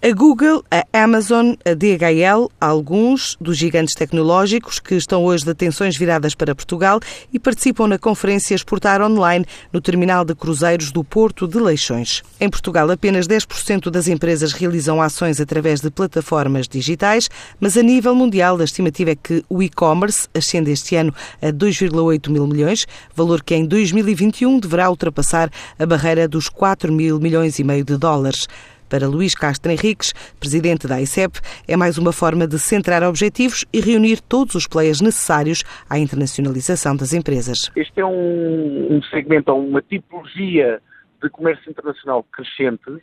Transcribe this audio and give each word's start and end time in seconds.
A 0.00 0.12
Google, 0.12 0.62
a 0.70 0.84
Amazon, 1.02 1.54
a 1.64 1.74
DHL, 1.74 2.48
alguns 2.60 3.36
dos 3.40 3.58
gigantes 3.58 3.96
tecnológicos 3.96 4.78
que 4.78 4.94
estão 4.94 5.24
hoje 5.24 5.42
de 5.42 5.50
atenções 5.50 5.96
viradas 5.96 6.36
para 6.36 6.54
Portugal 6.54 7.00
e 7.32 7.38
participam 7.40 7.88
na 7.88 7.98
conferência 7.98 8.54
Exportar 8.54 9.02
Online 9.02 9.44
no 9.72 9.80
terminal 9.80 10.24
de 10.24 10.36
cruzeiros 10.36 10.92
do 10.92 11.02
Porto 11.02 11.48
de 11.48 11.58
Leixões. 11.58 12.22
Em 12.40 12.48
Portugal, 12.48 12.88
apenas 12.92 13.26
10% 13.26 13.90
das 13.90 14.06
empresas 14.06 14.52
realizam 14.52 15.02
ações 15.02 15.40
através 15.40 15.80
de 15.80 15.90
plataformas 15.90 16.68
digitais, 16.68 17.28
mas 17.58 17.76
a 17.76 17.82
nível 17.82 18.14
mundial 18.14 18.56
a 18.60 18.64
estimativa 18.64 19.10
é 19.10 19.16
que 19.16 19.44
o 19.48 19.60
e-commerce 19.60 20.28
ascende 20.32 20.70
este 20.70 20.94
ano 20.94 21.12
a 21.42 21.48
2,8 21.48 22.30
mil 22.30 22.46
milhões, 22.46 22.86
valor 23.16 23.42
que 23.42 23.56
em 23.56 23.66
2021 23.66 24.60
deverá 24.60 24.88
ultrapassar 24.88 25.50
a 25.76 25.84
barreira 25.84 26.28
dos 26.28 26.48
4 26.48 26.92
mil 26.92 27.18
milhões 27.18 27.58
e 27.58 27.64
meio 27.64 27.84
de 27.84 27.96
dólares. 27.96 28.46
Para 28.88 29.06
Luís 29.06 29.34
Castro 29.34 29.70
Henriques, 29.70 30.12
presidente 30.40 30.86
da 30.86 31.00
ICEP, 31.00 31.40
é 31.66 31.76
mais 31.76 31.98
uma 31.98 32.12
forma 32.12 32.46
de 32.46 32.58
centrar 32.58 33.02
objetivos 33.02 33.64
e 33.72 33.80
reunir 33.80 34.20
todos 34.20 34.54
os 34.54 34.66
players 34.66 35.00
necessários 35.00 35.62
à 35.88 35.98
internacionalização 35.98 36.96
das 36.96 37.12
empresas. 37.12 37.70
Este 37.76 38.00
é 38.00 38.06
um, 38.06 38.96
um 38.96 39.02
segmento, 39.04 39.52
uma 39.52 39.82
tipologia 39.82 40.80
de 41.22 41.28
comércio 41.28 41.70
internacional 41.70 42.24
crescente, 42.32 43.02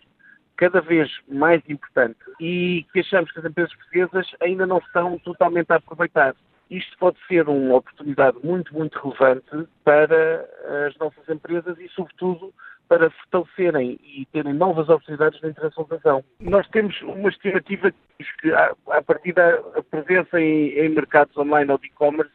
cada 0.57 0.81
vez 0.81 1.11
mais 1.27 1.61
importante 1.69 2.17
e 2.39 2.85
que 2.93 3.01
achamos 3.01 3.31
que 3.31 3.39
as 3.39 3.45
empresas 3.45 3.73
portuguesas 3.75 4.27
ainda 4.41 4.65
não 4.65 4.77
estão 4.77 5.19
totalmente 5.19 5.71
a 5.71 5.75
aproveitar. 5.75 6.35
Isto 6.69 6.97
pode 6.97 7.17
ser 7.27 7.47
uma 7.47 7.75
oportunidade 7.75 8.37
muito, 8.43 8.73
muito 8.73 8.97
relevante 8.97 9.67
para 9.83 10.47
as 10.87 10.97
nossas 10.97 11.27
empresas 11.29 11.77
e, 11.77 11.87
sobretudo, 11.89 12.53
para 12.87 13.09
fortalecerem 13.09 13.99
e 14.03 14.25
terem 14.31 14.53
novas 14.53 14.89
oportunidades 14.89 15.39
de 15.39 15.47
internacionalização. 15.47 16.23
Nós 16.39 16.67
temos 16.69 16.99
uma 17.01 17.29
estimativa 17.29 17.91
que, 17.91 18.53
a 18.53 19.01
partir 19.01 19.33
da 19.33 19.57
presença 19.89 20.39
em, 20.39 20.69
em 20.77 20.89
mercados 20.89 21.35
online 21.37 21.71
ou 21.71 21.77
de 21.77 21.87
e-commerce, 21.87 22.31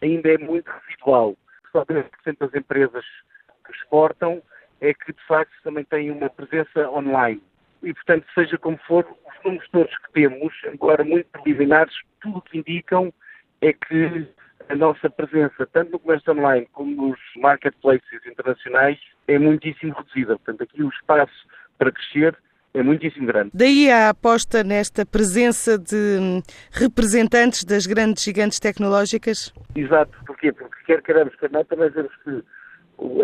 ainda 0.00 0.32
é 0.32 0.38
muito 0.38 0.70
residual. 0.86 1.36
Só 1.72 1.84
10% 1.84 2.04
das 2.38 2.54
empresas 2.54 3.04
que 3.64 3.72
exportam 3.72 4.42
é 4.80 4.94
que, 4.94 5.12
de 5.12 5.26
facto, 5.26 5.52
também 5.62 5.84
têm 5.84 6.10
uma 6.10 6.30
presença 6.30 6.88
online. 6.90 7.42
E, 7.82 7.92
portanto, 7.92 8.26
seja 8.34 8.56
como 8.58 8.78
for, 8.86 9.04
os 9.04 9.44
números 9.44 9.68
todos 9.70 9.98
que 9.98 10.12
temos, 10.12 10.52
agora 10.72 11.04
muito 11.04 11.26
preliminares, 11.30 11.94
tudo 12.20 12.38
o 12.38 12.42
que 12.42 12.58
indicam 12.58 13.12
é 13.60 13.72
que 13.72 14.26
a 14.68 14.76
nossa 14.76 15.08
presença, 15.08 15.66
tanto 15.72 15.92
no 15.92 15.98
comércio 15.98 16.32
online 16.32 16.68
como 16.72 17.08
nos 17.08 17.18
marketplaces 17.36 18.26
internacionais, 18.26 18.98
é 19.26 19.38
muitíssimo 19.38 19.94
reduzida. 19.94 20.36
Portanto, 20.36 20.62
aqui 20.62 20.82
o 20.82 20.88
espaço 20.88 21.46
para 21.78 21.90
crescer 21.90 22.36
é 22.74 22.82
muitíssimo 22.82 23.26
grande. 23.26 23.50
Daí 23.54 23.90
a 23.90 24.10
aposta 24.10 24.62
nesta 24.62 25.06
presença 25.06 25.78
de 25.78 26.42
representantes 26.70 27.64
das 27.64 27.86
grandes 27.86 28.22
gigantes 28.22 28.60
tecnológicas? 28.60 29.52
Exato. 29.74 30.12
Porquê? 30.26 30.52
Porque 30.52 30.76
quer 30.84 31.02
queremos, 31.02 31.34
quer 31.36 31.50
não, 31.50 31.64
também 31.64 31.88
vemos 31.90 32.12
que 32.22 32.44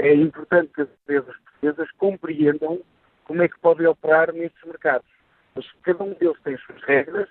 é 0.00 0.14
importante 0.14 0.70
que 0.74 0.82
as 0.82 0.88
empresas 0.88 1.36
portuguesas 1.36 1.90
compreendam 1.98 2.80
como 3.24 3.42
é 3.42 3.48
que 3.48 3.58
podem 3.60 3.86
operar 3.86 4.32
nestes 4.32 4.64
mercados. 4.64 5.06
Mas 5.54 5.66
cada 5.82 6.02
um 6.02 6.14
deles 6.14 6.36
tem 6.42 6.54
as 6.54 6.62
suas 6.62 6.82
regras, 6.84 7.28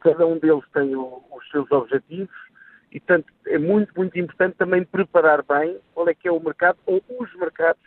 cada 0.00 0.26
um 0.26 0.38
deles 0.38 0.64
tem 0.72 0.94
o, 0.96 1.22
os 1.30 1.48
seus 1.50 1.70
objetivos 1.70 2.51
e, 2.92 3.00
portanto, 3.00 3.32
é 3.46 3.58
muito, 3.58 3.92
muito 3.96 4.18
importante 4.18 4.56
também 4.56 4.84
preparar 4.84 5.42
bem 5.42 5.78
qual 5.94 6.08
é 6.08 6.14
que 6.14 6.28
é 6.28 6.32
o 6.32 6.40
mercado 6.40 6.78
ou 6.86 7.02
os 7.18 7.34
mercados 7.36 7.82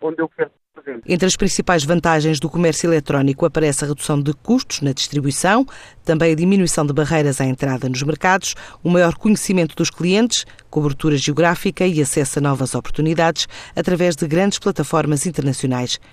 onde 0.00 0.20
eu 0.20 0.28
quero 0.28 0.50
presente. 0.76 1.02
Entre 1.06 1.26
as 1.26 1.36
principais 1.36 1.84
vantagens 1.84 2.38
do 2.38 2.50
comércio 2.50 2.88
eletrónico 2.88 3.46
aparece 3.46 3.84
a 3.84 3.88
redução 3.88 4.20
de 4.20 4.32
custos 4.34 4.80
na 4.80 4.92
distribuição, 4.92 5.66
também 6.04 6.32
a 6.32 6.36
diminuição 6.36 6.86
de 6.86 6.92
barreiras 6.92 7.40
à 7.40 7.44
entrada 7.44 7.88
nos 7.88 8.02
mercados, 8.02 8.54
o 8.84 8.90
maior 8.90 9.14
conhecimento 9.16 9.74
dos 9.74 9.90
clientes, 9.90 10.44
cobertura 10.70 11.16
geográfica 11.16 11.86
e 11.86 12.00
acesso 12.00 12.38
a 12.38 12.42
novas 12.42 12.74
oportunidades 12.74 13.48
através 13.74 14.14
de 14.14 14.26
grandes 14.26 14.58
plataformas 14.58 15.26
internacionais 15.26 15.98